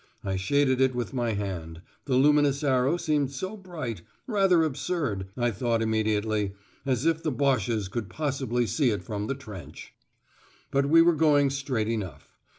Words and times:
I 0.23 0.35
shaded 0.35 0.81
it 0.81 0.95
with 0.95 1.13
my 1.13 1.33
hand, 1.33 1.83
the 2.05 2.15
luminous 2.15 2.63
arrow 2.63 2.97
seemed 2.97 3.29
so 3.31 3.55
bright: 3.55 4.01
"rather 4.25 4.63
absurd," 4.63 5.27
I 5.37 5.51
thought 5.51 5.83
immediately, 5.83 6.55
"as 6.87 7.05
if 7.05 7.21
the 7.21 7.31
Boches 7.31 7.87
could 7.87 8.09
possibly 8.09 8.65
see 8.65 8.89
it 8.89 9.03
from 9.03 9.27
the 9.27 9.35
trench." 9.35 9.93
But 10.71 10.87
we 10.87 11.03
were 11.03 11.13
going 11.13 11.51
straight 11.51 11.87
enough. 11.87 12.35